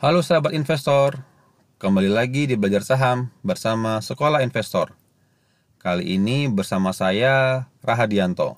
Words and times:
Halo 0.00 0.24
sahabat 0.24 0.56
investor, 0.56 1.20
kembali 1.76 2.08
lagi 2.08 2.48
di 2.48 2.56
Belajar 2.56 2.80
Saham 2.80 3.28
bersama 3.44 4.00
Sekolah 4.00 4.40
Investor. 4.40 4.96
Kali 5.76 6.16
ini 6.16 6.48
bersama 6.48 6.96
saya 6.96 7.68
Rahadianto. 7.84 8.56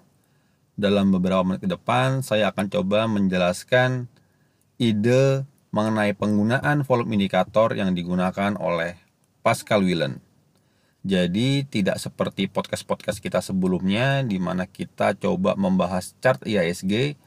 Dalam 0.79 1.11
beberapa 1.11 1.43
menit 1.43 1.67
ke 1.67 1.67
depan, 1.67 2.23
saya 2.23 2.55
akan 2.55 2.71
coba 2.71 3.11
menjelaskan 3.11 4.07
ide 4.79 5.43
mengenai 5.75 6.15
penggunaan 6.15 6.87
volume 6.87 7.19
indikator 7.19 7.75
yang 7.75 7.91
digunakan 7.91 8.55
oleh 8.63 8.95
Pascal 9.43 9.83
Willen. 9.83 10.23
Jadi 11.03 11.67
tidak 11.67 11.99
seperti 11.99 12.47
podcast-podcast 12.47 13.19
kita 13.19 13.43
sebelumnya 13.43 14.23
di 14.23 14.39
mana 14.39 14.71
kita 14.71 15.19
coba 15.19 15.59
membahas 15.59 16.15
chart 16.23 16.39
IISG. 16.47 17.19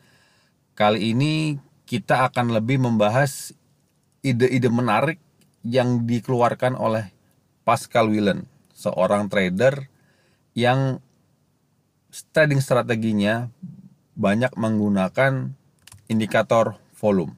Kali 0.71 1.11
ini 1.11 1.59
kita 1.83 2.31
akan 2.31 2.55
lebih 2.55 2.79
membahas 2.79 3.51
ide-ide 4.25 4.73
menarik 4.73 5.21
yang 5.61 6.09
dikeluarkan 6.09 6.73
oleh 6.73 7.13
Pascal 7.61 8.09
Willen, 8.09 8.49
seorang 8.73 9.29
trader 9.29 9.85
yang 10.57 10.97
trading 12.33 12.61
strateginya 12.61 13.53
banyak 14.17 14.53
menggunakan 14.57 15.53
indikator 16.09 16.81
volume. 16.97 17.37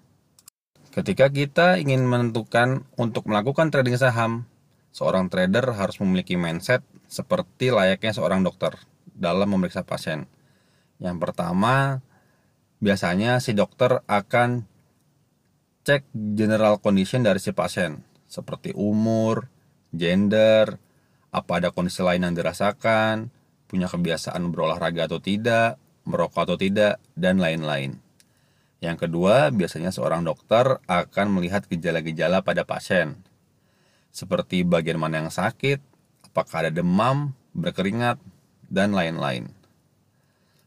Ketika 0.96 1.30
kita 1.30 1.77
ingin 1.77 2.08
menentukan 2.08 2.88
untuk 2.96 3.27
melakukan 3.30 3.70
trading 3.70 3.99
saham, 3.99 4.48
seorang 4.96 5.30
trader 5.30 5.76
harus 5.76 5.99
memiliki 6.02 6.40
mindset 6.40 6.82
seperti 7.05 7.70
layaknya 7.70 8.16
seorang 8.18 8.41
dokter 8.41 8.76
dalam 9.13 9.49
memeriksa 9.49 9.85
pasien. 9.85 10.26
Yang 10.98 11.18
pertama, 11.22 12.02
biasanya 12.82 13.38
si 13.41 13.54
dokter 13.54 14.02
akan 14.05 14.66
cek 15.88 16.04
general 16.35 16.84
condition 16.84 17.24
dari 17.24 17.40
si 17.40 17.55
pasien 17.55 18.04
seperti 18.27 18.76
umur, 18.76 19.48
gender, 19.96 20.76
apa 21.32 21.63
ada 21.63 21.71
kondisi 21.71 22.04
lain 22.04 22.27
yang 22.27 22.35
dirasakan, 22.35 23.32
punya 23.71 23.88
kebiasaan 23.88 24.52
berolahraga 24.52 25.08
atau 25.08 25.24
tidak, 25.24 25.80
merokok 26.04 26.43
atau 26.43 26.58
tidak, 26.60 26.99
dan 27.15 27.40
lain-lain. 27.40 28.04
Yang 28.84 29.08
kedua, 29.08 29.48
biasanya 29.55 29.96
seorang 29.96 30.27
dokter 30.27 30.76
akan 30.91 31.27
melihat 31.32 31.63
gejala-gejala 31.71 32.43
pada 32.43 32.68
pasien, 32.68 33.24
seperti 34.12 34.68
bagian 34.68 34.99
mana 34.99 35.24
yang 35.24 35.32
sakit, 35.32 35.80
apakah 36.27 36.68
ada 36.68 36.71
demam, 36.84 37.32
berkeringat, 37.55 38.20
dan 38.68 38.91
lain-lain. 38.91 39.48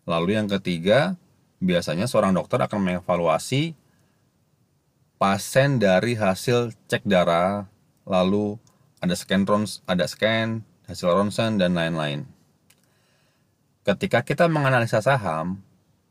Lalu 0.08 0.41
yang 0.41 0.48
ketiga, 0.48 1.20
biasanya 1.60 2.08
seorang 2.08 2.32
dokter 2.32 2.56
akan 2.56 2.80
mengevaluasi 2.80 3.76
pasien 5.20 5.76
dari 5.76 6.16
hasil 6.16 6.72
cek 6.88 7.04
darah, 7.04 7.68
lalu 8.08 8.56
ada 9.04 9.12
scan 9.12 9.44
rons, 9.44 9.84
ada 9.84 10.08
scan, 10.08 10.64
hasil 10.88 11.12
ronsen 11.12 11.60
dan 11.60 11.76
lain-lain. 11.76 12.24
Ketika 13.84 14.24
kita 14.24 14.48
menganalisa 14.48 15.04
saham, 15.04 15.60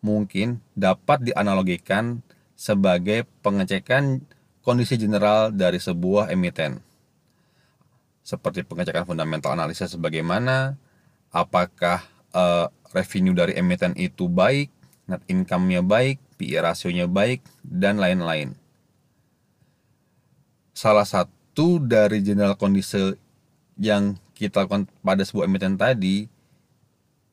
mungkin 0.05 0.61
dapat 0.77 1.25
dianalogikan 1.25 2.21
sebagai 2.53 3.25
pengecekan 3.41 4.21
kondisi 4.61 5.01
general 5.01 5.49
dari 5.49 5.81
sebuah 5.81 6.29
emiten. 6.29 6.77
Seperti 8.21 8.61
pengecekan 8.61 9.09
fundamental 9.09 9.57
analisa 9.57 9.89
sebagaimana 9.89 10.77
apakah 11.33 12.05
uh, 12.29 12.69
revenue 12.93 13.33
dari 13.33 13.57
emiten 13.57 13.97
itu 13.97 14.29
baik, 14.29 14.69
net 15.09 15.25
income-nya 15.25 15.81
baik, 15.81 16.21
PE 16.37 16.61
rasionya 16.61 17.09
baik, 17.09 17.41
dan 17.65 17.97
lain-lain 17.97 18.53
salah 20.79 21.03
satu 21.03 21.83
dari 21.83 22.23
general 22.23 22.55
kondisi 22.55 23.11
yang 23.75 24.15
kita 24.31 24.63
lakukan 24.63 24.87
pada 25.03 25.27
sebuah 25.27 25.51
emiten 25.51 25.75
tadi 25.75 26.31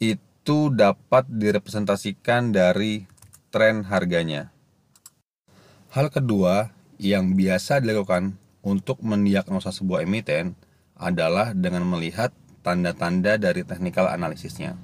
itu 0.03 0.59
dapat 0.75 1.31
direpresentasikan 1.31 2.51
dari 2.51 3.07
tren 3.55 3.87
harganya. 3.87 4.51
Hal 5.95 6.11
kedua 6.11 6.75
yang 6.99 7.39
biasa 7.39 7.79
dilakukan 7.79 8.35
untuk 8.67 8.99
mendiagnosa 9.07 9.71
sebuah 9.71 10.03
emiten 10.03 10.59
adalah 10.99 11.55
dengan 11.55 11.87
melihat 11.87 12.35
tanda-tanda 12.67 13.39
dari 13.39 13.63
technical 13.63 14.11
analisisnya. 14.11 14.75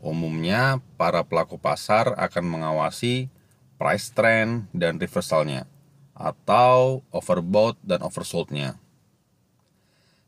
Umumnya, 0.00 0.80
para 0.96 1.20
pelaku 1.20 1.60
pasar 1.60 2.16
akan 2.16 2.44
mengawasi 2.48 3.28
price 3.76 4.08
trend 4.16 4.72
dan 4.72 4.96
reversalnya 4.96 5.68
atau 6.16 7.04
overbought 7.12 7.76
dan 7.84 8.00
oversoldnya. 8.00 8.80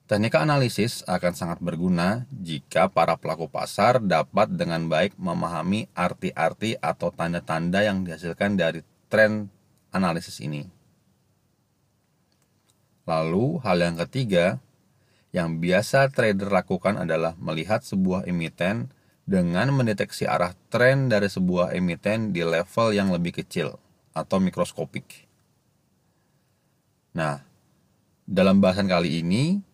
Teknika 0.09 0.41
analisis 0.41 1.05
akan 1.05 1.37
sangat 1.37 1.61
berguna 1.61 2.25
jika 2.33 2.89
para 2.89 3.21
pelaku 3.21 3.45
pasar 3.45 4.01
dapat 4.01 4.49
dengan 4.49 4.89
baik 4.89 5.13
memahami 5.21 5.85
arti-arti 5.93 6.81
atau 6.81 7.13
tanda-tanda 7.13 7.85
yang 7.85 8.09
dihasilkan 8.09 8.57
dari 8.57 8.81
tren 9.13 9.53
analisis 9.93 10.41
ini. 10.41 10.65
Lalu, 13.05 13.61
hal 13.61 13.85
yang 13.85 13.97
ketiga 14.01 14.57
yang 15.29 15.61
biasa 15.61 16.09
trader 16.09 16.49
lakukan 16.49 16.97
adalah 17.05 17.37
melihat 17.37 17.85
sebuah 17.85 18.25
emiten 18.25 18.89
dengan 19.29 19.69
mendeteksi 19.77 20.25
arah 20.25 20.57
tren 20.73 21.13
dari 21.13 21.29
sebuah 21.29 21.77
emiten 21.77 22.33
di 22.33 22.41
level 22.41 22.97
yang 22.97 23.13
lebih 23.13 23.45
kecil 23.45 23.77
atau 24.17 24.41
mikroskopik. 24.41 25.28
Nah, 27.17 27.45
dalam 28.29 28.61
bahasan 28.61 28.89
kali 28.89 29.25
ini, 29.25 29.65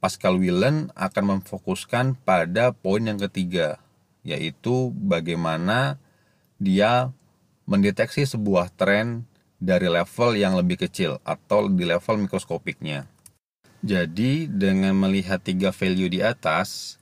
Pascal 0.00 0.36
Willen 0.36 0.92
akan 0.92 1.40
memfokuskan 1.40 2.16
pada 2.28 2.72
poin 2.76 3.00
yang 3.00 3.16
ketiga, 3.16 3.80
yaitu 4.20 4.92
bagaimana 4.92 5.96
dia 6.60 7.12
mendeteksi 7.64 8.28
sebuah 8.28 8.68
tren 8.76 9.24
dari 9.56 9.88
level 9.88 10.36
yang 10.36 10.56
lebih 10.60 10.84
kecil 10.84 11.20
atau 11.24 11.72
di 11.72 11.88
level 11.88 12.28
mikroskopiknya. 12.28 13.08
Jadi 13.84 14.48
dengan 14.48 14.96
melihat 14.96 15.40
tiga 15.44 15.72
value 15.72 16.08
di 16.08 16.20
atas, 16.24 16.96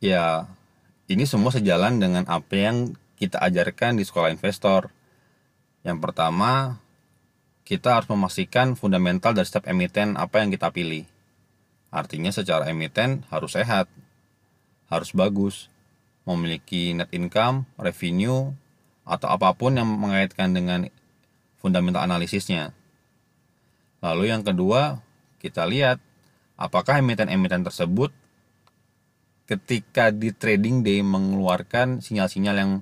ya 0.00 0.48
ini 1.08 1.24
semua 1.24 1.52
sejalan 1.52 2.00
dengan 2.00 2.24
apa 2.28 2.52
yang 2.56 2.96
kita 3.16 3.40
ajarkan 3.40 3.96
di 3.96 4.04
sekolah 4.04 4.32
investor. 4.32 4.92
Yang 5.84 5.98
pertama, 6.04 6.80
kita 7.68 8.00
harus 8.00 8.08
memastikan 8.08 8.72
fundamental 8.72 9.36
dari 9.36 9.44
setiap 9.44 9.68
emiten 9.68 10.16
apa 10.16 10.40
yang 10.40 10.48
kita 10.48 10.72
pilih. 10.72 11.04
Artinya 11.92 12.32
secara 12.32 12.64
emiten 12.72 13.28
harus 13.28 13.52
sehat, 13.52 13.92
harus 14.88 15.12
bagus, 15.12 15.68
memiliki 16.24 16.96
net 16.96 17.12
income, 17.12 17.68
revenue, 17.76 18.56
atau 19.04 19.28
apa 19.28 19.52
pun 19.52 19.76
yang 19.76 19.84
mengaitkan 19.84 20.56
dengan 20.56 20.88
fundamental 21.60 22.08
analisisnya. 22.08 22.72
Lalu 24.00 24.32
yang 24.32 24.40
kedua, 24.40 25.04
kita 25.36 25.68
lihat 25.68 26.00
apakah 26.56 27.04
emiten-emiten 27.04 27.68
tersebut 27.68 28.16
ketika 29.44 30.08
di 30.08 30.32
trading 30.32 30.80
day 30.80 31.04
mengeluarkan 31.04 32.00
sinyal-sinyal 32.00 32.56
yang 32.56 32.72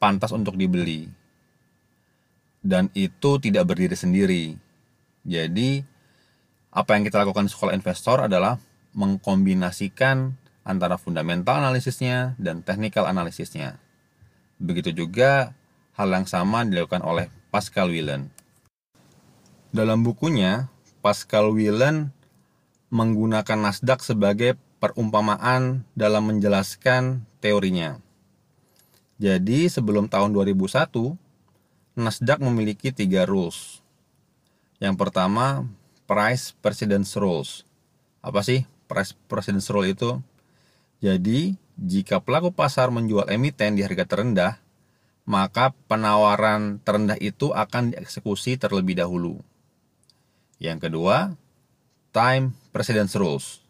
pantas 0.00 0.32
untuk 0.32 0.56
dibeli 0.56 1.12
dan 2.64 2.88
itu 2.96 3.36
tidak 3.38 3.68
berdiri 3.68 3.92
sendiri. 3.92 4.44
Jadi 5.22 5.84
apa 6.72 6.96
yang 6.96 7.04
kita 7.04 7.20
lakukan 7.22 7.46
di 7.46 7.52
sekolah 7.52 7.76
investor 7.76 8.24
adalah 8.24 8.56
mengkombinasikan 8.96 10.32
antara 10.64 10.96
fundamental 10.96 11.60
analisisnya 11.60 12.32
dan 12.40 12.64
technical 12.64 13.04
analisisnya. 13.04 13.76
Begitu 14.56 15.04
juga 15.04 15.52
hal 15.94 16.08
yang 16.10 16.26
sama 16.26 16.64
dilakukan 16.64 17.04
oleh 17.04 17.28
Pascal 17.52 17.92
Willen. 17.92 18.32
Dalam 19.70 20.02
bukunya, 20.02 20.72
Pascal 21.04 21.52
Willen 21.52 22.10
menggunakan 22.88 23.58
Nasdaq 23.58 24.00
sebagai 24.02 24.56
perumpamaan 24.78 25.82
dalam 25.92 26.30
menjelaskan 26.30 27.26
teorinya. 27.42 27.98
Jadi 29.18 29.70
sebelum 29.70 30.10
tahun 30.10 30.34
2001, 30.34 31.14
Nasdaq 31.94 32.42
memiliki 32.42 32.90
tiga 32.90 33.22
rules. 33.22 33.78
Yang 34.82 34.98
pertama, 34.98 35.62
price 36.10 36.50
precedence 36.58 37.14
rules. 37.14 37.62
Apa 38.18 38.42
sih 38.42 38.66
price 38.90 39.14
precedence 39.30 39.70
rule 39.70 39.94
itu? 39.94 40.18
Jadi, 40.98 41.54
jika 41.78 42.18
pelaku 42.18 42.50
pasar 42.50 42.90
menjual 42.90 43.30
emiten 43.30 43.78
di 43.78 43.86
harga 43.86 44.02
terendah, 44.02 44.58
maka 45.22 45.70
penawaran 45.86 46.82
terendah 46.82 47.14
itu 47.22 47.54
akan 47.54 47.94
dieksekusi 47.94 48.58
terlebih 48.58 48.98
dahulu. 48.98 49.38
Yang 50.58 50.90
kedua, 50.90 51.38
time 52.10 52.58
precedence 52.74 53.14
rules. 53.14 53.62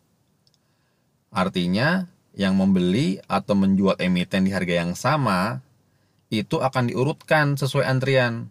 Artinya, 1.29 2.09
yang 2.32 2.56
membeli 2.56 3.20
atau 3.29 3.53
menjual 3.53 4.00
emiten 4.00 4.49
di 4.49 4.50
harga 4.50 4.75
yang 4.81 4.97
sama 4.97 5.61
itu 6.43 6.59
akan 6.59 6.91
diurutkan 6.91 7.55
sesuai 7.55 7.87
antrian. 7.87 8.51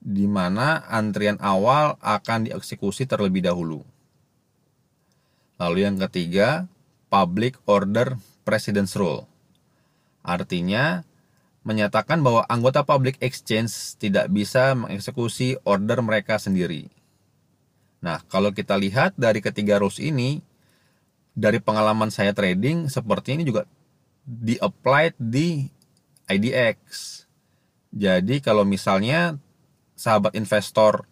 di 0.00 0.24
mana 0.24 0.80
antrian 0.88 1.36
awal 1.44 2.00
akan 2.00 2.48
dieksekusi 2.48 3.04
terlebih 3.04 3.44
dahulu. 3.44 3.84
Lalu 5.60 5.84
yang 5.84 6.00
ketiga, 6.08 6.64
Public 7.12 7.60
Order 7.68 8.16
Precedence 8.40 8.96
Rule. 8.96 9.28
Artinya, 10.24 11.04
menyatakan 11.60 12.24
bahwa 12.24 12.48
anggota 12.48 12.80
public 12.80 13.20
exchange 13.20 14.00
tidak 14.00 14.32
bisa 14.32 14.72
mengeksekusi 14.72 15.60
order 15.68 16.00
mereka 16.00 16.40
sendiri. 16.40 16.88
Nah, 18.00 18.24
kalau 18.32 18.56
kita 18.56 18.80
lihat 18.80 19.12
dari 19.20 19.44
ketiga 19.44 19.76
rules 19.76 20.00
ini, 20.00 20.40
dari 21.36 21.60
pengalaman 21.60 22.08
saya 22.08 22.32
trading, 22.32 22.88
seperti 22.88 23.36
ini 23.36 23.44
juga 23.44 23.68
di-applied 24.24 25.12
di 25.20 25.68
IDX. 26.30 26.78
Jadi 27.90 28.38
kalau 28.38 28.62
misalnya 28.62 29.36
sahabat 29.98 30.38
investor 30.38 31.04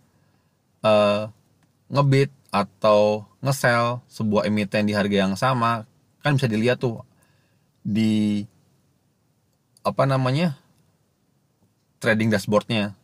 uh, 0.86 1.28
ngebit 1.90 2.30
atau 2.54 3.26
ngesel 3.42 4.00
sebuah 4.08 4.46
emiten 4.46 4.86
di 4.86 4.94
harga 4.94 5.16
yang 5.26 5.34
sama, 5.34 5.84
kan 6.22 6.38
bisa 6.38 6.46
dilihat 6.46 6.78
tuh 6.78 7.02
di 7.82 8.46
apa 9.82 10.04
namanya 10.04 10.54
trading 11.98 12.30
dashboardnya 12.30 12.94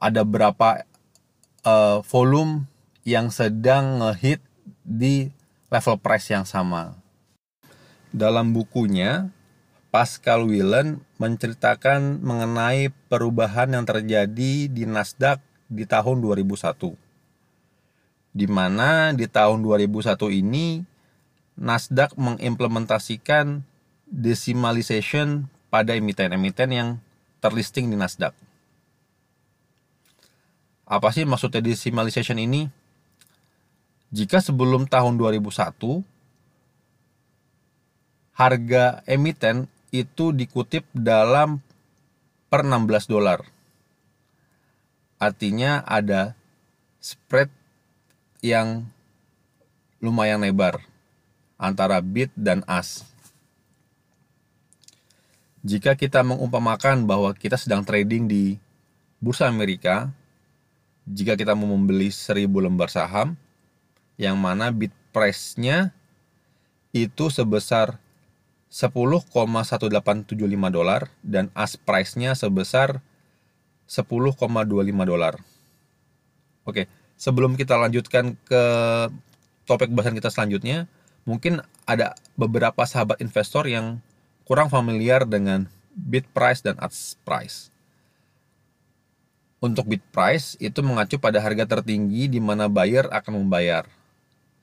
ada 0.00 0.22
berapa 0.24 0.84
uh, 1.64 2.00
volume 2.04 2.68
yang 3.06 3.32
sedang 3.32 4.00
ngehit 4.02 4.40
di 4.82 5.30
level 5.72 5.96
price 5.98 6.30
yang 6.30 6.46
sama. 6.46 6.98
Dalam 8.14 8.54
bukunya, 8.54 9.28
Pascal 9.96 10.44
Willen 10.44 11.00
menceritakan 11.16 12.20
mengenai 12.20 12.92
perubahan 13.08 13.72
yang 13.72 13.88
terjadi 13.88 14.68
di 14.68 14.84
Nasdaq 14.84 15.40
di 15.72 15.88
tahun 15.88 16.20
2001. 16.20 16.92
Di 18.36 18.44
mana 18.44 19.16
di 19.16 19.24
tahun 19.24 19.64
2001 19.64 20.20
ini 20.36 20.84
Nasdaq 21.56 22.12
mengimplementasikan 22.20 23.64
decimalization 24.04 25.48
pada 25.72 25.96
emiten-emiten 25.96 26.76
yang 26.76 26.88
terlisting 27.40 27.88
di 27.88 27.96
Nasdaq. 27.96 28.36
Apa 30.84 31.08
sih 31.08 31.24
maksudnya 31.24 31.64
decimalization 31.64 32.36
ini? 32.36 32.68
Jika 34.12 34.44
sebelum 34.44 34.92
tahun 34.92 35.16
2001 35.16 36.04
harga 38.36 39.00
emiten 39.08 39.72
itu 40.02 40.34
dikutip 40.34 40.84
dalam 40.92 41.62
per 42.52 42.66
16 42.66 43.08
dolar. 43.08 43.40
Artinya 45.16 45.80
ada 45.86 46.36
spread 47.00 47.48
yang 48.44 48.84
lumayan 50.04 50.44
lebar 50.44 50.84
antara 51.56 52.04
bid 52.04 52.28
dan 52.36 52.60
as 52.68 53.16
jika 55.66 55.98
kita 55.98 56.22
mengumpamakan 56.22 57.10
bahwa 57.10 57.34
kita 57.34 57.58
sedang 57.58 57.82
trading 57.82 58.30
di 58.30 58.54
bursa 59.18 59.50
Amerika, 59.50 60.14
jika 61.10 61.34
kita 61.34 61.58
mau 61.58 61.74
membeli 61.74 62.06
1000 62.06 62.46
lembar 62.46 62.86
saham, 62.86 63.34
yang 64.14 64.38
mana 64.38 64.70
bid 64.70 64.94
price-nya 65.10 65.90
itu 66.94 67.26
sebesar 67.34 67.98
10,1875 68.76 70.36
dolar 70.68 71.08
dan 71.24 71.48
ask 71.56 71.80
price-nya 71.88 72.36
sebesar 72.36 73.00
10,25 73.88 74.36
dolar. 75.08 75.40
Oke, 76.68 76.84
sebelum 77.16 77.56
kita 77.56 77.80
lanjutkan 77.80 78.36
ke 78.44 78.62
topik 79.64 79.88
bahasan 79.96 80.12
kita 80.12 80.28
selanjutnya, 80.28 80.84
mungkin 81.24 81.64
ada 81.88 82.12
beberapa 82.36 82.84
sahabat 82.84 83.16
investor 83.24 83.64
yang 83.64 83.96
kurang 84.44 84.68
familiar 84.68 85.24
dengan 85.24 85.72
bid 85.96 86.28
price 86.36 86.60
dan 86.60 86.76
ask 86.76 87.16
price. 87.24 87.72
Untuk 89.56 89.88
bid 89.88 90.04
price 90.12 90.52
itu 90.60 90.84
mengacu 90.84 91.16
pada 91.16 91.40
harga 91.40 91.64
tertinggi 91.64 92.28
di 92.28 92.44
mana 92.44 92.68
buyer 92.68 93.08
akan 93.08 93.40
membayar. 93.40 93.88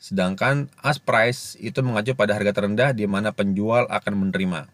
Sedangkan 0.03 0.67
ask 0.83 0.99
price 0.99 1.55
itu 1.63 1.79
mengacu 1.79 2.11
pada 2.11 2.35
harga 2.35 2.51
terendah 2.51 2.91
di 2.91 3.07
mana 3.07 3.31
penjual 3.31 3.87
akan 3.87 4.27
menerima. 4.27 4.67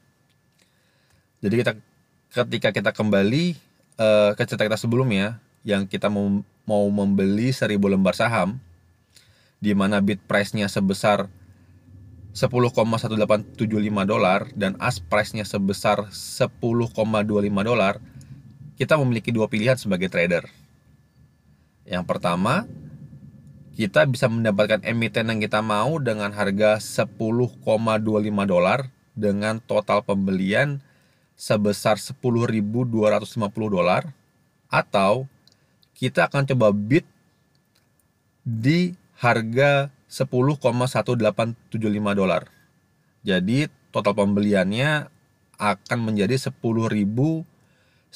Jadi 1.46 1.54
kita 1.62 1.72
ketika 2.34 2.70
kita 2.74 2.90
kembali 2.90 3.54
uh, 4.02 4.34
ke 4.34 4.42
cerita 4.50 4.66
kita 4.66 4.82
sebelumnya 4.82 5.38
yang 5.62 5.86
kita 5.86 6.10
mau, 6.10 6.42
mau 6.66 6.82
membeli 6.90 7.54
1000 7.54 7.78
lembar 7.78 8.18
saham 8.18 8.58
di 9.62 9.78
mana 9.78 10.02
bid 10.02 10.18
price-nya 10.26 10.66
sebesar 10.66 11.30
10,1875 12.34 13.54
dolar 14.10 14.50
dan 14.58 14.82
ask 14.82 15.06
price-nya 15.14 15.46
sebesar 15.46 16.10
10,25 16.10 16.58
dolar, 17.62 18.02
kita 18.82 18.98
memiliki 18.98 19.30
dua 19.30 19.46
pilihan 19.46 19.78
sebagai 19.78 20.10
trader. 20.10 20.50
Yang 21.86 22.06
pertama, 22.10 22.66
kita 23.80 24.04
bisa 24.12 24.28
mendapatkan 24.28 24.84
emiten 24.84 25.32
yang 25.32 25.40
kita 25.40 25.64
mau 25.64 26.04
dengan 26.04 26.36
harga 26.36 26.84
10,25 26.84 27.64
dolar 28.44 28.92
dengan 29.16 29.64
total 29.64 30.04
pembelian 30.04 30.84
sebesar 31.40 31.96
10.250 31.96 32.92
dolar 33.72 34.12
atau 34.68 35.32
kita 35.96 36.28
akan 36.28 36.44
coba 36.52 36.76
bid 36.76 37.08
di 38.44 39.00
harga 39.16 39.88
10,1875 40.12 41.80
dolar. 42.20 42.52
Jadi 43.24 43.72
total 43.96 44.12
pembeliannya 44.12 45.08
akan 45.56 46.00
menjadi 46.04 46.36
10.187,5 46.52 48.12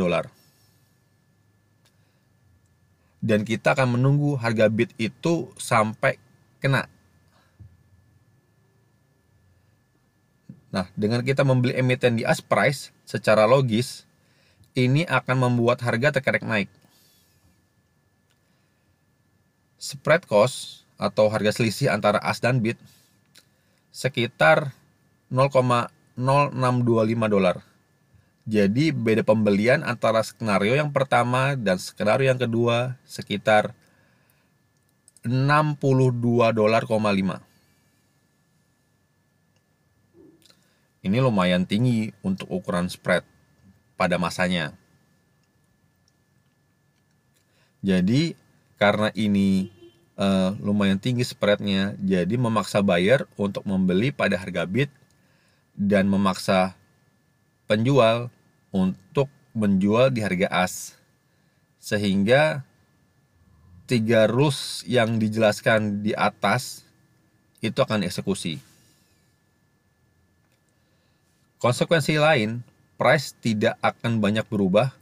dolar. 0.00 0.32
Dan 3.24 3.48
kita 3.48 3.72
akan 3.72 3.96
menunggu 3.96 4.36
harga 4.36 4.68
bid 4.68 4.92
itu 5.00 5.48
sampai 5.56 6.20
kena. 6.60 6.84
Nah, 10.68 10.92
dengan 10.92 11.24
kita 11.24 11.40
membeli 11.40 11.72
emiten 11.72 12.20
di 12.20 12.28
ask 12.28 12.44
price 12.44 12.92
secara 13.08 13.48
logis, 13.48 14.04
ini 14.76 15.08
akan 15.08 15.48
membuat 15.48 15.80
harga 15.80 16.20
terkerek 16.20 16.44
naik 16.44 16.68
spread 19.84 20.24
cost 20.24 20.88
atau 20.96 21.28
harga 21.28 21.52
selisih 21.52 21.92
antara 21.92 22.16
as 22.24 22.40
dan 22.40 22.64
bid 22.64 22.80
sekitar 23.92 24.72
0,0625 25.28 26.16
dolar. 27.28 27.60
Jadi 28.44 28.92
beda 28.92 29.24
pembelian 29.24 29.80
antara 29.80 30.20
skenario 30.20 30.76
yang 30.76 30.92
pertama 30.92 31.56
dan 31.56 31.80
skenario 31.80 32.28
yang 32.28 32.36
kedua 32.36 33.00
sekitar 33.08 33.72
62 35.24 36.52
dolar, 36.52 36.84
5. 36.84 37.40
Ini 41.04 41.18
lumayan 41.24 41.64
tinggi 41.64 42.12
untuk 42.20 42.52
ukuran 42.52 42.92
spread 42.92 43.24
pada 43.96 44.20
masanya. 44.20 44.76
Jadi 47.80 48.36
karena 48.76 49.08
ini 49.16 49.72
uh, 50.20 50.52
lumayan 50.60 51.00
tinggi 51.00 51.24
spreadnya 51.24 51.96
jadi 52.00 52.36
memaksa 52.36 52.84
buyer 52.84 53.24
untuk 53.40 53.64
membeli 53.64 54.12
pada 54.12 54.36
harga 54.36 54.68
bid 54.68 54.92
dan 55.76 56.08
memaksa 56.08 56.76
penjual 57.68 58.33
untuk 58.74 59.30
menjual 59.54 60.10
di 60.10 60.18
harga 60.26 60.50
as 60.50 60.98
sehingga 61.78 62.66
tiga 63.86 64.26
rules 64.26 64.82
yang 64.82 65.22
dijelaskan 65.22 66.02
di 66.02 66.10
atas 66.10 66.82
itu 67.62 67.78
akan 67.78 68.02
dieksekusi. 68.02 68.58
Konsekuensi 71.62 72.18
lain, 72.18 72.60
price 72.98 73.32
tidak 73.38 73.78
akan 73.80 74.20
banyak 74.20 74.44
berubah 74.50 74.92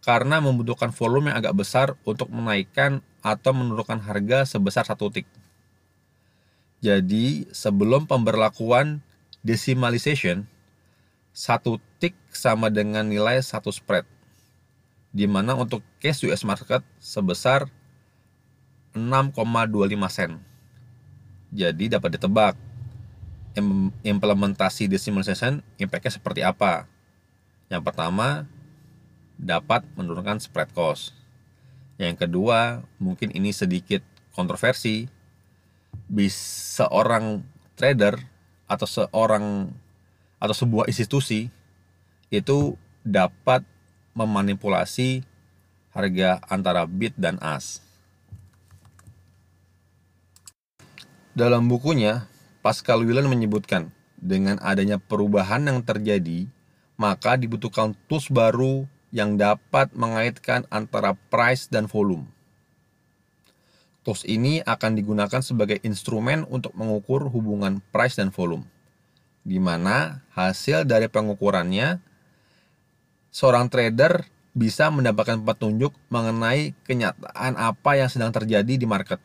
karena 0.00 0.40
membutuhkan 0.40 0.90
volume 0.90 1.30
yang 1.30 1.38
agak 1.44 1.54
besar 1.54 1.94
untuk 2.08 2.32
menaikkan 2.32 3.04
atau 3.20 3.52
menurunkan 3.52 4.00
harga 4.00 4.48
sebesar 4.48 4.88
satu 4.88 5.12
tick. 5.12 5.28
Jadi 6.80 7.44
sebelum 7.52 8.08
pemberlakuan 8.08 9.04
decimalization, 9.44 10.48
satu 11.40 11.80
tick 11.96 12.12
sama 12.28 12.68
dengan 12.68 13.08
nilai 13.08 13.40
satu 13.40 13.72
spread. 13.72 14.04
Di 15.08 15.24
mana 15.24 15.56
untuk 15.56 15.80
case 15.96 16.28
US 16.28 16.44
market 16.44 16.84
sebesar 17.00 17.64
6,25 18.92 19.40
sen. 20.12 20.36
Jadi 21.48 21.88
dapat 21.88 22.20
ditebak 22.20 22.54
implementasi 24.04 24.86
decimalization 24.86 25.64
impact-nya 25.80 26.12
seperti 26.20 26.44
apa. 26.44 26.84
Yang 27.72 27.82
pertama, 27.88 28.44
dapat 29.40 29.82
menurunkan 29.96 30.38
spread 30.44 30.68
cost. 30.76 31.16
Yang 31.96 32.28
kedua, 32.28 32.84
mungkin 33.00 33.32
ini 33.32 33.50
sedikit 33.56 34.04
kontroversi. 34.36 35.08
Bisa 36.06 36.86
seorang 36.86 37.42
trader 37.74 38.20
atau 38.70 38.86
seorang 38.86 39.74
atau 40.40 40.56
sebuah 40.56 40.88
institusi 40.88 41.52
itu 42.32 42.74
dapat 43.04 43.62
memanipulasi 44.16 45.22
harga 45.92 46.40
antara 46.48 46.88
bid 46.88 47.12
dan 47.20 47.36
as. 47.44 47.84
Dalam 51.30 51.70
bukunya, 51.70 52.26
Pascal 52.60 53.06
Willen 53.06 53.30
menyebutkan, 53.30 53.94
dengan 54.20 54.60
adanya 54.60 55.00
perubahan 55.00 55.64
yang 55.64 55.80
terjadi, 55.80 56.44
maka 57.00 57.38
dibutuhkan 57.40 57.96
tools 58.10 58.28
baru 58.28 58.84
yang 59.08 59.40
dapat 59.40 59.90
mengaitkan 59.96 60.68
antara 60.68 61.16
price 61.32 61.66
dan 61.70 61.88
volume. 61.88 62.28
Tools 64.04 64.24
ini 64.28 64.60
akan 64.64 64.96
digunakan 64.96 65.40
sebagai 65.40 65.80
instrumen 65.80 66.44
untuk 66.48 66.72
mengukur 66.76 67.28
hubungan 67.32 67.80
price 67.92 68.20
dan 68.20 68.28
volume, 68.28 68.68
di 69.46 69.56
mana 69.56 70.24
hasil 70.36 70.84
dari 70.84 71.08
pengukurannya 71.08 72.00
seorang 73.32 73.70
trader 73.72 74.26
bisa 74.50 74.90
mendapatkan 74.90 75.38
petunjuk 75.40 75.94
mengenai 76.10 76.74
kenyataan 76.84 77.54
apa 77.54 77.90
yang 77.96 78.10
sedang 78.10 78.34
terjadi 78.34 78.74
di 78.74 78.86
market 78.86 79.22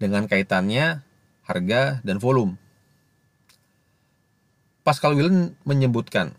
dengan 0.00 0.24
kaitannya 0.24 1.04
harga 1.44 2.00
dan 2.00 2.16
volume. 2.16 2.56
Pascal 4.82 5.12
Willen 5.12 5.52
menyebutkan, 5.68 6.32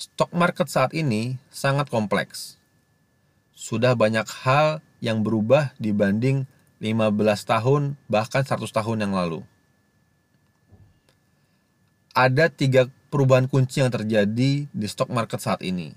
stok 0.00 0.32
market 0.32 0.72
saat 0.72 0.96
ini 0.96 1.36
sangat 1.52 1.92
kompleks. 1.92 2.56
Sudah 3.52 3.92
banyak 3.92 4.24
hal 4.44 4.80
yang 5.04 5.20
berubah 5.20 5.76
dibanding 5.76 6.48
15 6.80 7.20
tahun 7.44 7.82
bahkan 8.08 8.48
100 8.48 8.64
tahun 8.72 9.04
yang 9.04 9.12
lalu. 9.12 9.44
Ada 12.14 12.46
tiga 12.46 12.86
perubahan 13.10 13.50
kunci 13.50 13.82
yang 13.82 13.90
terjadi 13.90 14.70
di 14.70 14.86
stock 14.86 15.10
market 15.10 15.42
saat 15.42 15.66
ini. 15.66 15.90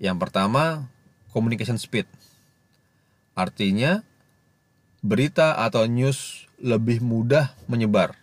Yang 0.00 0.16
pertama, 0.24 0.88
communication 1.36 1.76
speed. 1.76 2.08
Artinya, 3.36 4.00
berita 5.04 5.60
atau 5.60 5.84
news 5.84 6.48
lebih 6.56 7.04
mudah 7.04 7.52
menyebar. 7.68 8.16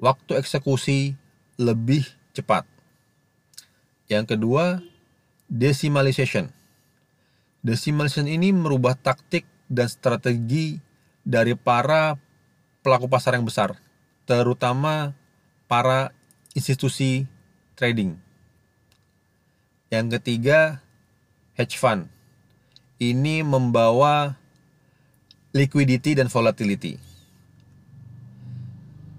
Waktu 0.00 0.40
eksekusi 0.40 1.12
lebih 1.60 2.08
cepat. 2.32 2.64
Yang 4.08 4.36
kedua, 4.36 4.80
decimalization. 5.52 6.48
Decimalization 7.60 8.24
ini 8.24 8.56
merubah 8.56 8.96
taktik 8.96 9.44
dan 9.68 9.92
strategi 9.92 10.80
dari 11.20 11.52
para 11.52 12.16
pelaku 12.80 13.04
pasar 13.04 13.36
yang 13.36 13.44
besar, 13.44 13.76
terutama 14.24 15.12
para 15.66 16.14
institusi 16.54 17.26
trading. 17.74 18.18
Yang 19.92 20.18
ketiga, 20.18 20.82
hedge 21.54 21.78
fund. 21.78 22.10
Ini 22.96 23.44
membawa 23.44 24.34
liquidity 25.52 26.16
dan 26.16 26.32
volatility. 26.32 26.96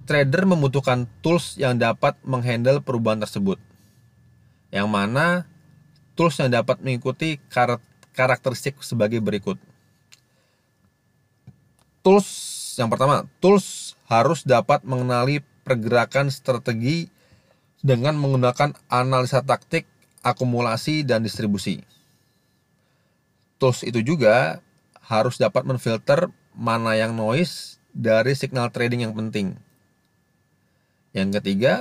Trader 0.07 0.47
membutuhkan 0.47 1.05
tools 1.19 1.59
yang 1.59 1.75
dapat 1.75 2.15
menghandle 2.23 2.79
perubahan 2.79 3.19
tersebut. 3.21 3.59
Yang 4.71 4.87
mana 4.87 5.25
tools 6.15 6.39
yang 6.39 6.49
dapat 6.49 6.79
mengikuti 6.81 7.37
karakteristik 8.15 8.79
sebagai 8.81 9.19
berikut. 9.21 9.59
Tools 12.01 12.27
yang 12.79 12.87
pertama, 12.87 13.27
tools 13.43 13.99
harus 14.07 14.41
dapat 14.47 14.81
mengenali 14.87 15.43
pergerakan 15.67 16.31
strategi 16.31 17.11
dengan 17.83 18.15
menggunakan 18.15 18.71
analisa 18.87 19.43
taktik, 19.43 19.83
akumulasi, 20.23 21.03
dan 21.03 21.21
distribusi. 21.21 21.83
Tools 23.59 23.83
itu 23.83 23.99
juga 23.99 24.63
harus 25.03 25.35
dapat 25.35 25.67
menfilter 25.67 26.31
mana 26.55 26.95
yang 26.95 27.11
noise 27.13 27.83
dari 27.91 28.31
signal 28.33 28.71
trading 28.71 29.03
yang 29.03 29.13
penting. 29.13 29.59
Yang 31.11 31.41
ketiga, 31.41 31.73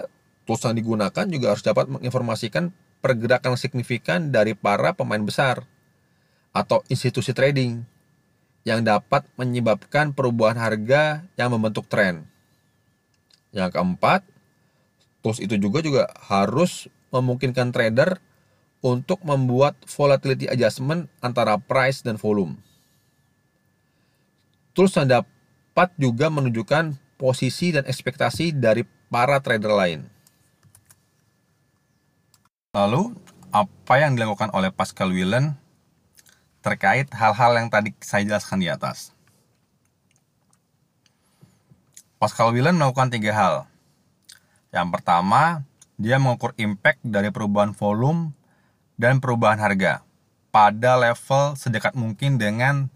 tools 0.44 0.66
yang 0.66 0.74
digunakan 0.74 1.26
juga 1.30 1.54
harus 1.54 1.64
dapat 1.64 1.86
menginformasikan 1.86 2.74
pergerakan 3.04 3.54
signifikan 3.54 4.34
dari 4.34 4.58
para 4.58 4.96
pemain 4.96 5.22
besar 5.22 5.62
atau 6.56 6.80
institusi 6.88 7.36
trading 7.36 7.84
yang 8.66 8.82
dapat 8.82 9.22
menyebabkan 9.38 10.10
perubahan 10.10 10.58
harga 10.58 11.22
yang 11.38 11.52
membentuk 11.54 11.86
tren. 11.86 12.26
Yang 13.56 13.72
keempat, 13.72 14.20
tools 15.24 15.40
itu 15.40 15.56
juga 15.56 15.80
juga 15.80 16.04
harus 16.28 16.92
memungkinkan 17.08 17.72
trader 17.72 18.20
untuk 18.84 19.24
membuat 19.24 19.80
volatility 19.88 20.44
adjustment 20.44 21.08
antara 21.24 21.56
price 21.56 22.04
dan 22.04 22.20
volume. 22.20 22.60
Tools 24.76 24.92
yang 24.92 25.08
dapat 25.08 25.88
juga 25.96 26.28
menunjukkan 26.28 27.00
posisi 27.16 27.72
dan 27.72 27.88
ekspektasi 27.88 28.52
dari 28.52 28.84
para 29.08 29.40
trader 29.40 29.72
lain. 29.72 30.00
Lalu, 32.76 33.16
apa 33.56 33.94
yang 33.96 34.20
dilakukan 34.20 34.52
oleh 34.52 34.68
Pascal 34.68 35.16
Willen 35.16 35.56
terkait 36.60 37.08
hal-hal 37.16 37.56
yang 37.56 37.72
tadi 37.72 37.96
saya 38.04 38.28
jelaskan 38.28 38.60
di 38.60 38.68
atas? 38.68 39.15
Pascal 42.26 42.50
Willen 42.50 42.74
melakukan 42.74 43.06
tiga 43.06 43.30
hal. 43.30 43.54
Yang 44.74 44.98
pertama, 44.98 45.62
dia 45.94 46.18
mengukur 46.18 46.58
impact 46.58 46.98
dari 47.06 47.30
perubahan 47.30 47.70
volume 47.70 48.34
dan 48.98 49.22
perubahan 49.22 49.62
harga 49.62 50.02
pada 50.50 50.98
level 50.98 51.54
sedekat 51.54 51.94
mungkin 51.94 52.34
dengan 52.34 52.90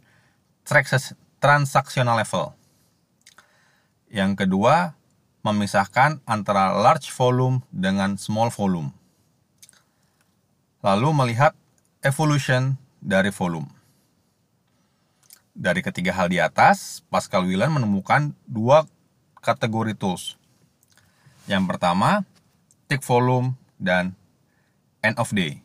transaksional 1.38 2.18
level. 2.18 2.58
Yang 4.10 4.34
kedua, 4.34 4.98
memisahkan 5.46 6.18
antara 6.26 6.74
large 6.74 7.06
volume 7.14 7.62
dengan 7.70 8.18
small 8.18 8.50
volume. 8.50 8.90
Lalu 10.82 11.06
melihat 11.14 11.54
evolution 12.02 12.74
dari 12.98 13.30
volume. 13.30 13.70
Dari 15.54 15.86
ketiga 15.86 16.18
hal 16.18 16.34
di 16.34 16.42
atas, 16.42 17.06
Pascal 17.06 17.46
Willen 17.46 17.70
menemukan 17.70 18.34
dua 18.50 18.90
kategori 19.40 19.96
tools. 19.96 20.36
Yang 21.48 21.74
pertama, 21.74 22.24
tick 22.86 23.02
volume 23.02 23.56
dan 23.80 24.14
end 25.00 25.16
of 25.16 25.32
day. 25.32 25.64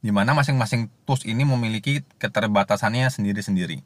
Di 0.00 0.14
mana 0.14 0.32
masing-masing 0.38 0.86
tools 1.02 1.26
ini 1.26 1.42
memiliki 1.42 2.06
keterbatasannya 2.22 3.10
sendiri-sendiri. 3.10 3.82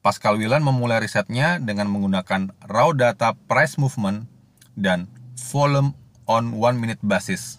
Pascal 0.00 0.38
Willan 0.38 0.62
memulai 0.62 1.02
risetnya 1.02 1.58
dengan 1.58 1.90
menggunakan 1.90 2.54
raw 2.70 2.94
data 2.94 3.34
price 3.50 3.74
movement 3.76 4.30
dan 4.78 5.10
volume 5.50 5.92
on 6.30 6.54
one 6.56 6.78
minute 6.78 7.02
basis. 7.02 7.58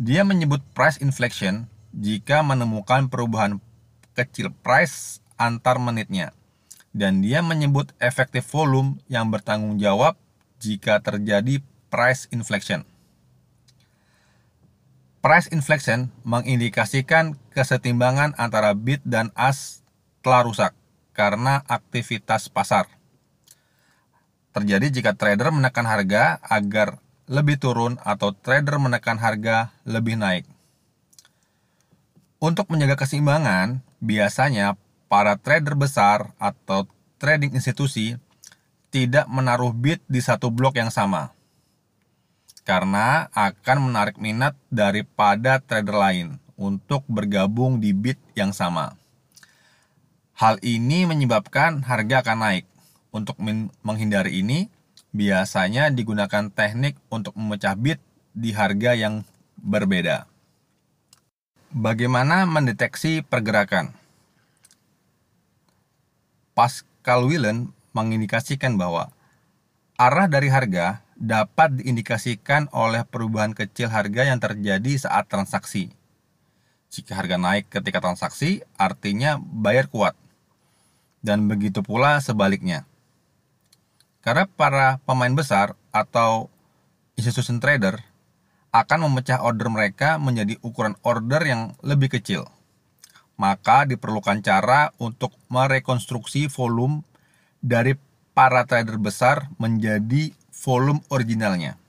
Dia 0.00 0.24
menyebut 0.24 0.62
price 0.72 0.96
inflection 1.02 1.68
jika 1.92 2.40
menemukan 2.40 3.10
perubahan 3.10 3.58
kecil 4.14 4.54
price 4.62 5.18
antar 5.40 5.80
menitnya. 5.80 6.36
Dan 6.92 7.24
dia 7.24 7.40
menyebut 7.40 7.96
efektif 7.96 8.44
volume 8.52 9.00
yang 9.08 9.32
bertanggung 9.32 9.80
jawab 9.80 10.20
jika 10.60 11.00
terjadi 11.00 11.64
price 11.88 12.28
inflection. 12.28 12.84
Price 15.20 15.48
inflection 15.52 16.12
mengindikasikan 16.24 17.36
kesetimbangan 17.56 18.36
antara 18.36 18.76
bid 18.76 19.00
dan 19.04 19.32
as 19.32 19.80
telah 20.20 20.44
rusak 20.44 20.72
karena 21.12 21.64
aktivitas 21.68 22.48
pasar. 22.48 22.88
Terjadi 24.50 24.88
jika 24.90 25.12
trader 25.14 25.52
menekan 25.52 25.84
harga 25.86 26.40
agar 26.42 26.98
lebih 27.30 27.62
turun 27.62 28.00
atau 28.02 28.34
trader 28.34 28.80
menekan 28.82 29.20
harga 29.20 29.70
lebih 29.86 30.18
naik. 30.18 30.48
Untuk 32.40 32.72
menjaga 32.72 32.96
keseimbangan, 33.04 33.84
biasanya 34.00 34.74
para 35.10 35.34
trader 35.34 35.74
besar 35.74 36.30
atau 36.38 36.86
trading 37.18 37.58
institusi 37.58 38.14
tidak 38.94 39.26
menaruh 39.26 39.74
bid 39.74 39.98
di 40.06 40.22
satu 40.22 40.54
blok 40.54 40.78
yang 40.78 40.94
sama 40.94 41.34
karena 42.62 43.26
akan 43.34 43.90
menarik 43.90 44.14
minat 44.22 44.54
daripada 44.70 45.58
trader 45.58 45.96
lain 45.98 46.38
untuk 46.54 47.02
bergabung 47.10 47.82
di 47.82 47.90
bid 47.90 48.20
yang 48.38 48.54
sama. 48.54 48.94
Hal 50.38 50.62
ini 50.62 51.04
menyebabkan 51.04 51.82
harga 51.82 52.22
akan 52.22 52.38
naik. 52.38 52.64
Untuk 53.10 53.42
menghindari 53.82 54.38
ini, 54.38 54.70
Biasanya 55.10 55.90
digunakan 55.90 56.54
teknik 56.54 56.94
untuk 57.10 57.34
memecah 57.34 57.74
bit 57.74 57.98
di 58.30 58.54
harga 58.54 58.94
yang 58.94 59.26
berbeda. 59.58 60.30
Bagaimana 61.74 62.46
mendeteksi 62.46 63.26
pergerakan? 63.26 63.90
Pascal 66.60 67.24
Willen 67.24 67.72
mengindikasikan 67.96 68.76
bahwa 68.76 69.08
arah 69.96 70.28
dari 70.28 70.52
harga 70.52 71.00
dapat 71.16 71.80
diindikasikan 71.80 72.68
oleh 72.76 73.00
perubahan 73.08 73.56
kecil 73.56 73.88
harga 73.88 74.28
yang 74.28 74.36
terjadi 74.36 75.08
saat 75.08 75.24
transaksi. 75.24 75.88
Jika 76.92 77.16
harga 77.16 77.40
naik 77.40 77.72
ketika 77.72 78.04
transaksi, 78.04 78.60
artinya 78.76 79.40
bayar 79.40 79.88
kuat. 79.88 80.12
Dan 81.24 81.48
begitu 81.48 81.80
pula 81.80 82.20
sebaliknya. 82.20 82.84
Karena 84.20 84.44
para 84.44 85.00
pemain 85.08 85.32
besar 85.32 85.80
atau 85.88 86.52
institution 87.16 87.56
trader 87.56 88.04
akan 88.68 89.08
memecah 89.08 89.40
order 89.40 89.72
mereka 89.72 90.20
menjadi 90.20 90.60
ukuran 90.60 90.92
order 91.08 91.40
yang 91.40 91.72
lebih 91.80 92.20
kecil. 92.20 92.44
Maka 93.40 93.88
diperlukan 93.88 94.44
cara 94.44 94.92
untuk 95.00 95.32
merekonstruksi 95.48 96.52
volume 96.52 97.00
dari 97.64 97.96
para 98.36 98.68
trader 98.68 99.00
besar 99.00 99.48
menjadi 99.56 100.36
volume 100.52 101.00
originalnya. 101.08 101.80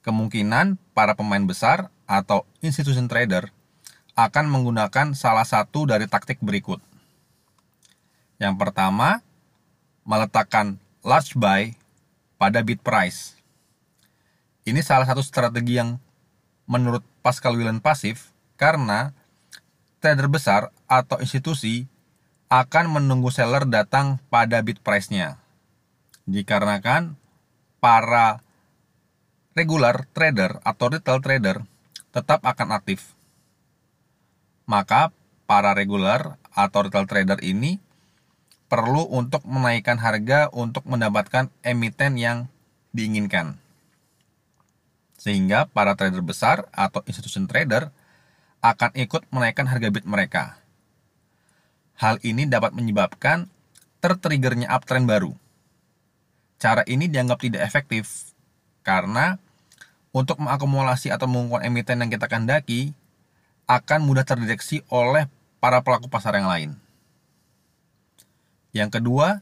Kemungkinan 0.00 0.80
para 0.96 1.12
pemain 1.12 1.44
besar 1.44 1.92
atau 2.08 2.48
institution 2.64 3.12
trader 3.12 3.52
akan 4.16 4.48
menggunakan 4.48 5.12
salah 5.12 5.44
satu 5.44 5.84
dari 5.84 6.08
taktik 6.08 6.40
berikut. 6.40 6.80
Yang 8.40 8.56
pertama, 8.56 9.20
meletakkan 10.08 10.80
large 11.04 11.36
buy 11.36 11.76
pada 12.40 12.64
bid 12.64 12.80
price. 12.80 13.36
Ini 14.64 14.80
salah 14.80 15.04
satu 15.04 15.20
strategi 15.20 15.76
yang 15.76 16.00
menurut 16.64 17.04
Pascal 17.20 17.54
Willen 17.54 17.84
pasif 17.84 18.32
karena 18.56 19.12
trader 20.00 20.28
besar 20.28 20.70
atau 20.86 21.18
institusi 21.18 21.88
akan 22.46 23.00
menunggu 23.00 23.34
seller 23.34 23.66
datang 23.66 24.22
pada 24.30 24.62
bid 24.62 24.78
price-nya. 24.80 25.42
Dikarenakan 26.30 27.18
para 27.82 28.42
regular 29.56 30.06
trader 30.12 30.62
atau 30.62 30.86
retail 30.92 31.18
trader 31.24 31.56
tetap 32.14 32.44
akan 32.44 32.76
aktif. 32.76 33.16
Maka 34.66 35.10
para 35.46 35.72
regular 35.74 36.38
atau 36.54 36.86
retail 36.86 37.06
trader 37.06 37.38
ini 37.42 37.78
perlu 38.66 39.06
untuk 39.06 39.46
menaikkan 39.46 39.98
harga 39.98 40.50
untuk 40.50 40.82
mendapatkan 40.90 41.50
emiten 41.62 42.18
yang 42.18 42.38
diinginkan. 42.90 43.58
Sehingga 45.16 45.70
para 45.70 45.94
trader 45.94 46.22
besar 46.22 46.66
atau 46.74 47.02
institution 47.06 47.46
trader 47.46 47.94
akan 48.66 48.90
ikut 48.98 49.22
menaikkan 49.30 49.70
harga 49.70 49.88
bid 49.94 50.02
mereka. 50.02 50.58
Hal 51.96 52.18
ini 52.26 52.50
dapat 52.50 52.74
menyebabkan 52.74 53.46
tertriggernya 54.02 54.66
uptrend 54.66 55.06
baru. 55.06 55.32
Cara 56.58 56.82
ini 56.90 57.06
dianggap 57.06 57.38
tidak 57.46 57.62
efektif 57.62 58.32
karena 58.82 59.38
untuk 60.10 60.40
mengakumulasi 60.42 61.12
atau 61.12 61.28
mengumpulkan 61.28 61.68
emiten 61.68 62.00
yang 62.02 62.10
kita 62.10 62.26
kendaki 62.26 62.90
akan 63.68 64.00
mudah 64.02 64.24
terdeteksi 64.26 64.82
oleh 64.90 65.28
para 65.62 65.82
pelaku 65.84 66.10
pasar 66.10 66.34
yang 66.38 66.48
lain. 66.48 66.70
Yang 68.72 69.00
kedua, 69.00 69.40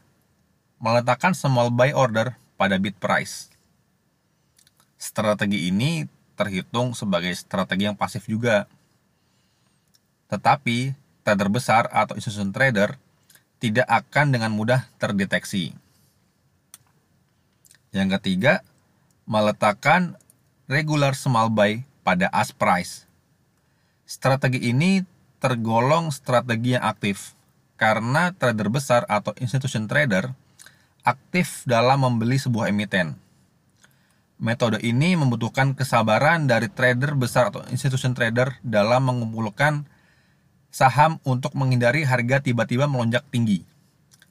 meletakkan 0.79 1.35
small 1.35 1.71
buy 1.71 1.91
order 1.91 2.35
pada 2.55 2.79
bid 2.79 2.95
price. 2.99 3.51
Strategi 4.95 5.69
ini 5.69 6.07
terhitung 6.35 6.95
sebagai 6.95 7.31
strategi 7.35 7.87
yang 7.87 7.95
pasif 7.95 8.27
juga. 8.27 8.67
Tetapi 10.31 10.95
trader 11.25 11.49
besar 11.49 11.89
atau 11.89 12.17
institution 12.17 12.53
trader 12.53 12.97
tidak 13.57 13.87
akan 13.89 14.35
dengan 14.35 14.51
mudah 14.53 14.85
terdeteksi. 15.01 15.73
Yang 17.95 18.19
ketiga, 18.19 18.61
meletakkan 19.25 20.19
regular 20.67 21.15
small 21.17 21.49
buy 21.49 21.81
pada 22.05 22.29
ask 22.29 22.53
price. 22.59 23.09
Strategi 24.05 24.69
ini 24.69 25.01
tergolong 25.41 26.13
strategi 26.13 26.77
yang 26.77 26.85
aktif 26.85 27.33
karena 27.75 28.31
trader 28.35 28.69
besar 28.69 29.01
atau 29.09 29.33
institution 29.41 29.89
trader 29.89 30.31
aktif 31.05 31.65
dalam 31.69 32.01
membeli 32.05 32.37
sebuah 32.37 32.69
emiten. 32.73 33.17
Metode 34.35 34.83
ini 34.83 35.15
membutuhkan 35.15 35.71
kesabaran 35.77 36.43
dari 36.49 36.67
trader 36.67 37.15
besar 37.15 37.53
atau 37.53 37.63
institution 37.71 38.11
trader 38.11 38.59
dalam 38.65 39.07
mengumpulkan 39.07 39.87
saham 40.75 41.23
untuk 41.23 41.55
menghindari 41.55 42.03
harga 42.03 42.43
tiba-tiba 42.43 42.83
melonjak 42.91 43.23
tinggi 43.31 43.63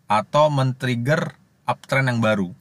atau 0.05 0.53
men-trigger 0.53 1.33
uptrend 1.65 2.13
yang 2.13 2.21
baru. 2.21 2.53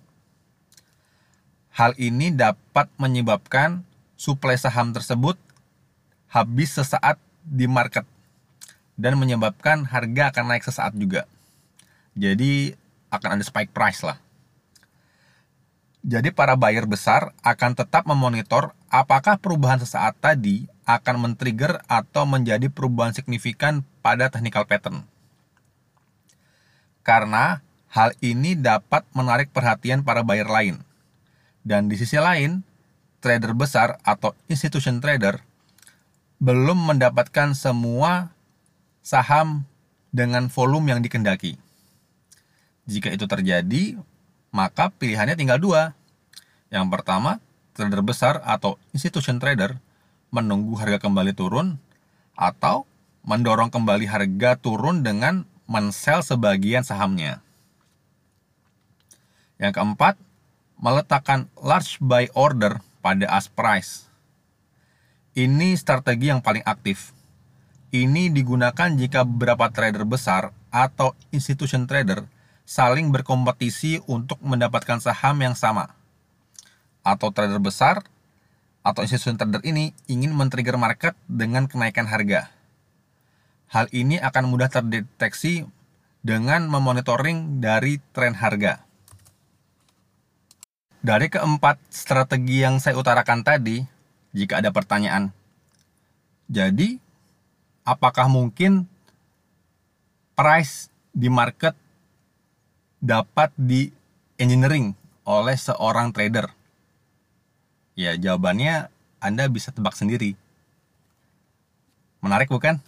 Hal 1.76 1.92
ini 2.00 2.32
dapat 2.32 2.88
menyebabkan 2.96 3.84
suplai 4.16 4.56
saham 4.56 4.96
tersebut 4.96 5.36
habis 6.32 6.80
sesaat 6.80 7.20
di 7.44 7.68
market 7.68 8.08
dan 8.96 9.20
menyebabkan 9.20 9.84
harga 9.84 10.32
akan 10.32 10.46
naik 10.48 10.64
sesaat 10.64 10.96
juga. 10.96 11.28
Jadi 12.16 12.72
akan 13.12 13.36
ada 13.36 13.44
spike 13.44 13.76
price 13.76 14.00
lah. 14.08 14.16
Jadi 16.08 16.32
para 16.32 16.56
buyer 16.56 16.88
besar 16.88 17.36
akan 17.44 17.76
tetap 17.76 18.08
memonitor 18.08 18.72
apakah 18.94 19.42
perubahan 19.42 19.82
sesaat 19.82 20.22
tadi 20.22 20.70
akan 20.86 21.26
men-trigger 21.26 21.82
atau 21.90 22.30
menjadi 22.30 22.70
perubahan 22.70 23.18
signifikan 23.18 23.82
pada 24.06 24.30
technical 24.30 24.70
pattern. 24.70 25.10
Karena 27.02 27.66
hal 27.90 28.14
ini 28.22 28.54
dapat 28.54 29.02
menarik 29.18 29.50
perhatian 29.50 30.06
para 30.06 30.22
buyer 30.22 30.46
lain. 30.46 30.86
Dan 31.66 31.90
di 31.90 31.98
sisi 31.98 32.22
lain, 32.22 32.62
trader 33.18 33.58
besar 33.58 33.98
atau 34.06 34.38
institution 34.46 35.02
trader 35.02 35.42
belum 36.44 36.94
mendapatkan 36.94 37.56
semua 37.56 38.36
saham 39.00 39.64
dengan 40.12 40.52
volume 40.52 40.92
yang 40.94 41.00
dikendaki. 41.00 41.56
Jika 42.84 43.16
itu 43.16 43.26
terjadi, 43.26 43.96
maka 44.52 44.92
pilihannya 44.92 45.40
tinggal 45.40 45.58
dua. 45.58 45.96
Yang 46.68 46.92
pertama, 46.92 47.40
trader 47.74 48.06
besar 48.06 48.40
atau 48.46 48.78
institution 48.94 49.42
trader 49.42 49.78
menunggu 50.34 50.74
harga 50.78 50.98
kembali 50.98 51.34
turun 51.38 51.78
atau 52.34 52.90
mendorong 53.26 53.70
kembali 53.70 54.10
harga 54.10 54.58
turun 54.58 55.06
dengan 55.06 55.46
mensel 55.70 56.26
sebagian 56.26 56.82
sahamnya. 56.86 57.40
Yang 59.62 59.80
keempat, 59.80 60.16
meletakkan 60.82 61.48
large 61.62 62.02
buy 62.04 62.28
order 62.36 62.84
pada 63.00 63.30
ask 63.32 63.48
price. 63.54 64.10
Ini 65.34 65.74
strategi 65.80 66.30
yang 66.30 66.44
paling 66.44 66.66
aktif. 66.68 67.16
Ini 67.94 68.34
digunakan 68.34 68.90
jika 68.98 69.24
beberapa 69.24 69.70
trader 69.70 70.04
besar 70.04 70.50
atau 70.74 71.14
institution 71.30 71.86
trader 71.86 72.26
saling 72.66 73.14
berkompetisi 73.14 74.02
untuk 74.10 74.42
mendapatkan 74.42 74.98
saham 74.98 75.38
yang 75.40 75.54
sama. 75.54 75.94
Atau 77.04 77.36
trader 77.36 77.60
besar 77.60 78.02
atau 78.84 79.04
institusi 79.04 79.36
trader 79.36 79.64
ini 79.64 79.96
ingin 80.12 80.36
men-trigger 80.36 80.76
market 80.76 81.16
dengan 81.28 81.68
kenaikan 81.68 82.08
harga. 82.08 82.52
Hal 83.72 83.88
ini 83.96 84.20
akan 84.20 84.52
mudah 84.52 84.70
terdeteksi 84.72 85.68
dengan 86.24 86.68
memonitoring 86.72 87.60
dari 87.60 88.00
tren 88.16 88.36
harga. 88.40 88.84
Dari 91.04 91.28
keempat 91.28 91.84
strategi 91.92 92.64
yang 92.64 92.80
saya 92.80 92.96
utarakan 92.96 93.44
tadi, 93.44 93.84
jika 94.32 94.64
ada 94.64 94.72
pertanyaan, 94.72 95.36
jadi 96.48 96.96
apakah 97.84 98.32
mungkin 98.32 98.88
price 100.32 100.88
di 101.12 101.28
market 101.28 101.76
dapat 103.04 103.52
di 103.60 103.92
engineering 104.40 104.96
oleh 105.28 105.60
seorang 105.60 106.16
trader? 106.16 106.63
Ya, 107.94 108.18
jawabannya 108.18 108.90
Anda 109.22 109.46
bisa 109.46 109.70
tebak 109.70 109.94
sendiri. 109.94 110.34
Menarik 112.26 112.50
bukan? 112.50 112.82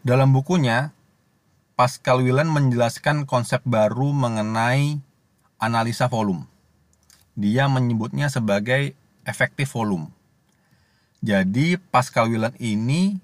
Dalam 0.00 0.32
bukunya, 0.32 0.96
Pascal 1.76 2.24
Willen 2.24 2.48
menjelaskan 2.48 3.28
konsep 3.28 3.60
baru 3.68 4.16
mengenai 4.16 4.96
analisa 5.60 6.08
volume. 6.08 6.48
Dia 7.36 7.68
menyebutnya 7.68 8.32
sebagai 8.32 8.96
efektif 9.28 9.76
volume. 9.76 10.08
Jadi, 11.20 11.76
Pascal 11.76 12.32
Willen 12.32 12.56
ini 12.56 13.20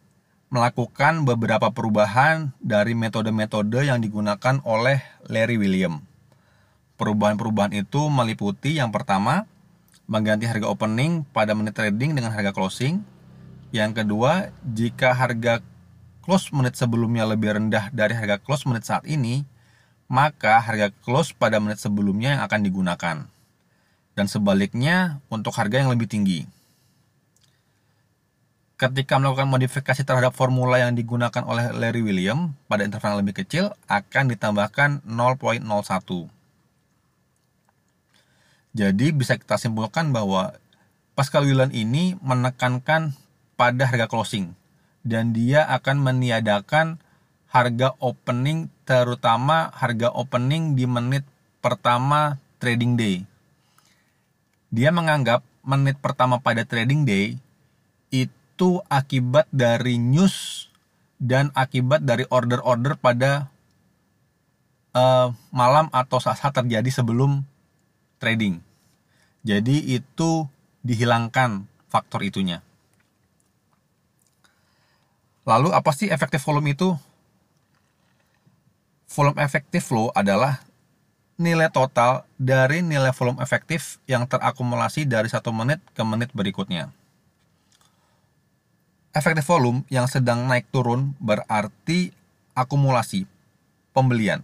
melakukan 0.53 1.25
beberapa 1.25 1.73
perubahan 1.73 2.53
dari 2.61 2.93
metode-metode 2.93 3.89
yang 3.89 3.99
digunakan 3.99 4.61
oleh 4.63 5.01
Larry 5.27 5.57
William. 5.59 6.06
Perubahan-perubahan 6.97 7.77
itu 7.77 8.09
meliputi 8.09 8.81
yang 8.81 8.89
pertama, 8.89 9.45
mengganti 10.09 10.49
harga 10.49 10.69
opening 10.69 11.29
pada 11.33 11.53
menit 11.53 11.77
trading 11.77 12.17
dengan 12.17 12.33
harga 12.33 12.57
closing. 12.57 13.05
Yang 13.73 14.05
kedua, 14.05 14.53
jika 14.65 15.13
harga 15.13 15.61
close 16.25 16.49
menit 16.57 16.75
sebelumnya 16.81 17.29
lebih 17.29 17.57
rendah 17.57 17.93
dari 17.93 18.17
harga 18.17 18.41
close 18.41 18.65
menit 18.65 18.89
saat 18.89 19.05
ini, 19.05 19.45
maka 20.09 20.57
harga 20.63 20.89
close 21.05 21.37
pada 21.37 21.61
menit 21.61 21.77
sebelumnya 21.83 22.41
yang 22.41 22.43
akan 22.49 22.61
digunakan. 22.65 23.17
Dan 24.17 24.27
sebaliknya 24.33 25.21
untuk 25.29 25.53
harga 25.53 25.85
yang 25.85 25.93
lebih 25.93 26.09
tinggi 26.09 26.49
ketika 28.77 29.17
melakukan 29.17 29.49
modifikasi 29.49 30.05
terhadap 30.05 30.37
formula 30.37 30.77
yang 30.77 30.93
digunakan 30.93 31.41
oleh 31.49 31.73
Larry 31.73 32.05
William 32.05 32.53
pada 32.69 32.85
interval 32.85 33.17
yang 33.17 33.21
lebih 33.25 33.41
kecil 33.41 33.73
akan 33.89 34.29
ditambahkan 34.37 35.01
0.01. 35.09 36.36
Jadi 38.77 39.17
bisa 39.17 39.41
kita 39.41 39.57
simpulkan 39.57 40.13
bahwa 40.13 40.53
Pascal 41.17 41.49
William 41.49 41.73
ini 41.73 42.13
menekankan 42.21 43.17
pada 43.57 43.89
harga 43.89 44.05
closing 44.05 44.53
dan 45.01 45.33
dia 45.33 45.65
akan 45.65 46.05
meniadakan 46.05 47.01
harga 47.49 47.97
opening 48.05 48.69
terutama 48.85 49.73
harga 49.73 50.13
opening 50.13 50.77
di 50.77 50.85
menit 50.85 51.25
pertama 51.65 52.37
trading 52.61 53.01
day. 53.01 53.25
Dia 54.69 54.93
menganggap 54.93 55.41
menit 55.65 55.97
pertama 56.05 56.37
pada 56.37 56.69
trading 56.69 57.09
day 57.09 57.41
itu 58.13 58.37
itu 58.57 58.81
akibat 58.89 59.45
dari 59.53 60.01
news 60.01 60.65
dan 61.21 61.53
akibat 61.53 62.01
dari 62.09 62.25
order-order 62.33 62.97
pada 62.97 63.53
uh, 64.97 65.29
malam 65.53 65.93
atau 65.93 66.17
saat-saat 66.17 66.65
terjadi 66.65 66.89
sebelum 66.89 67.45
trading. 68.17 68.57
Jadi 69.47 69.95
itu 69.95 70.51
dihilangkan 70.83 71.71
faktor 71.87 72.27
itunya. 72.27 72.67
Lalu 75.47 75.71
apa 75.71 75.95
sih 75.95 76.11
efektif 76.11 76.43
volume 76.43 76.75
itu? 76.75 76.99
Volume 79.07 79.39
efektif 79.39 79.87
flow 79.87 80.11
adalah 80.19 80.67
nilai 81.39 81.71
total 81.71 82.27
dari 82.35 82.83
nilai 82.83 83.15
volume 83.15 83.39
efektif 83.39 84.03
yang 84.11 84.27
terakumulasi 84.27 85.07
dari 85.07 85.31
satu 85.31 85.55
menit 85.55 85.79
ke 85.95 86.03
menit 86.03 86.35
berikutnya. 86.35 86.91
Efektif 89.15 89.47
volume 89.47 89.87
yang 89.95 90.11
sedang 90.11 90.51
naik 90.51 90.67
turun 90.75 91.15
berarti 91.23 92.11
akumulasi 92.59 93.31
pembelian. 93.95 94.43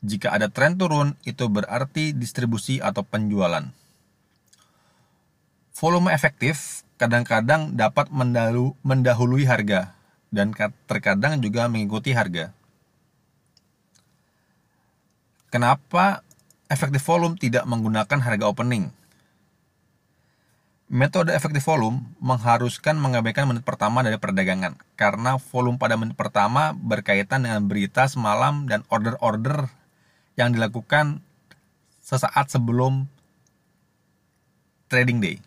Jika 0.00 0.32
ada 0.32 0.48
tren 0.48 0.80
turun, 0.80 1.12
itu 1.28 1.44
berarti 1.52 2.16
distribusi 2.16 2.80
atau 2.80 3.04
penjualan. 3.04 3.68
Volume 5.80 6.12
efektif 6.12 6.84
kadang-kadang 7.00 7.72
dapat 7.72 8.12
mendahului 8.84 9.48
harga 9.48 9.96
dan 10.28 10.52
terkadang 10.84 11.40
juga 11.40 11.72
mengikuti 11.72 12.12
harga. 12.12 12.52
Kenapa 15.48 16.20
efektif 16.68 17.00
volume 17.08 17.40
tidak 17.40 17.64
menggunakan 17.64 18.20
harga 18.20 18.44
opening? 18.44 18.92
Metode 20.92 21.32
efektif 21.32 21.64
volume 21.64 22.12
mengharuskan 22.20 23.00
mengabaikan 23.00 23.48
menit 23.48 23.64
pertama 23.64 24.04
dari 24.04 24.20
perdagangan 24.20 24.76
karena 25.00 25.40
volume 25.40 25.80
pada 25.80 25.96
menit 25.96 26.12
pertama 26.12 26.76
berkaitan 26.76 27.48
dengan 27.48 27.64
berita 27.64 28.04
semalam 28.04 28.68
dan 28.68 28.84
order-order 28.92 29.72
yang 30.36 30.52
dilakukan 30.52 31.24
sesaat 32.04 32.52
sebelum 32.52 33.08
trading 34.92 35.24
day. 35.24 35.40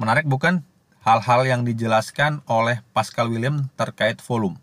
Menarik 0.00 0.24
bukan 0.24 0.64
hal-hal 1.04 1.44
yang 1.44 1.62
dijelaskan 1.68 2.40
oleh 2.48 2.80
Pascal 2.96 3.28
William 3.28 3.68
terkait 3.76 4.22
volume? 4.24 4.56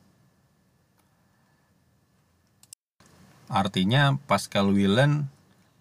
Artinya 3.49 4.17
Pascal 4.29 4.69
William 4.69 5.25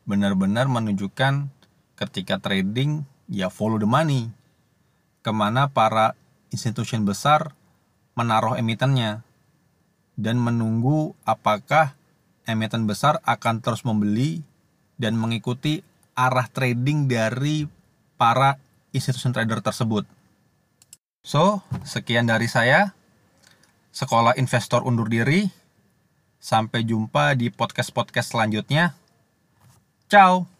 benar-benar 0.09 0.73
menunjukkan 0.73 1.53
ketika 2.01 2.41
trading 2.41 3.05
ya 3.29 3.53
follow 3.53 3.77
the 3.77 3.85
money 3.85 4.33
ke 5.21 5.31
mana 5.37 5.69
para 5.69 6.17
institusi 6.49 6.97
besar 6.97 7.53
menaruh 8.17 8.57
emitennya 8.57 9.21
dan 10.17 10.41
menunggu 10.41 11.13
apakah 11.29 11.93
emiten 12.49 12.89
besar 12.89 13.21
akan 13.29 13.61
terus 13.61 13.85
membeli 13.85 14.41
dan 14.97 15.15
mengikuti 15.15 15.85
arah 16.17 16.49
trading 16.49 17.07
dari 17.07 17.69
para 18.17 18.57
institusi 18.99 19.31
trader 19.31 19.63
tersebut. 19.63 20.05
So, 21.23 21.63
sekian 21.87 22.27
dari 22.27 22.51
saya. 22.51 22.93
Sekolah 23.95 24.35
Investor 24.35 24.83
undur 24.83 25.07
diri. 25.07 25.47
Sampai 26.39 26.87
jumpa 26.87 27.35
di 27.35 27.51
podcast-podcast 27.51 28.35
selanjutnya. 28.35 28.95
Ciao. 30.07 30.58